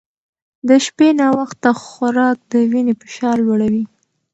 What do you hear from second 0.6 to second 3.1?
د شپې ناوخته خوراک د وینې